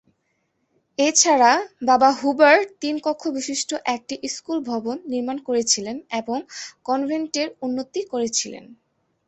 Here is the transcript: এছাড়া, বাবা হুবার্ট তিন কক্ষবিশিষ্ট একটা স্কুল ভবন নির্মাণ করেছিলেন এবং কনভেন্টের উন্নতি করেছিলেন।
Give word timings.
এছাড়া, 0.97 1.51
বাবা 1.83 2.09
হুবার্ট 2.19 2.67
তিন 2.81 2.95
কক্ষবিশিষ্ট 3.05 3.69
একটা 3.95 4.15
স্কুল 4.27 4.57
ভবন 4.69 4.95
নির্মাণ 5.11 5.37
করেছিলেন 5.47 5.97
এবং 6.19 6.37
কনভেন্টের 6.85 7.47
উন্নতি 7.61 8.01
করেছিলেন। 8.11 8.63